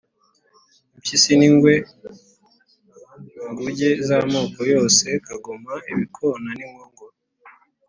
impyisi 0.95 1.31
n'ingwe, 1.39 1.73
inguge 3.47 3.89
z'amoko 4.07 4.59
yose, 4.73 5.05
kagoma, 5.25 5.73
ibikona, 5.91 6.49
inkongoro, 6.65 7.15